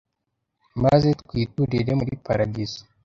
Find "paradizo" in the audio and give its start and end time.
2.25-2.81